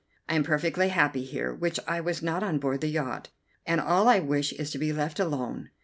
I 0.27 0.33
am 0.33 0.41
perfectly 0.43 0.89
happy 0.89 1.23
here, 1.23 1.53
which 1.53 1.79
I 1.87 2.01
was 2.01 2.23
not 2.23 2.41
on 2.41 2.57
board 2.57 2.81
the 2.81 2.87
yacht, 2.87 3.29
and 3.67 3.79
all 3.79 4.07
I 4.09 4.17
wish 4.17 4.51
is 4.51 4.71
to 4.71 4.79
be 4.79 4.91
left 4.91 5.19
alone. 5.19 5.69